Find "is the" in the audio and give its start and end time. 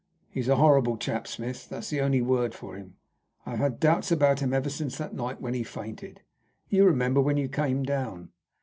1.83-2.01